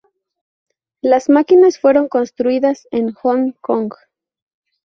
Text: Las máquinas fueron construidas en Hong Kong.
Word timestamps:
Las 1.03 1.29
máquinas 1.29 1.77
fueron 1.77 2.07
construidas 2.07 2.87
en 2.89 3.11
Hong 3.11 3.51
Kong. 3.61 3.91